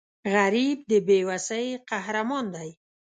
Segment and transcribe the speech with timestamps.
[0.33, 2.69] غریب د بې وسۍ قهرمان دی